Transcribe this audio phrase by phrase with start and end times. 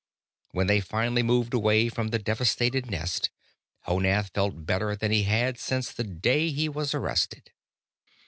[0.49, 3.29] When they finally moved away from the devastated nest,
[3.85, 7.51] Honath felt better than he had since the day he was arrested.